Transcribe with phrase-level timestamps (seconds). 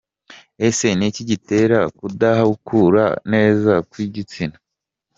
[0.67, 4.55] Ese ni iki gitera kudakura neza kw’igitsina?.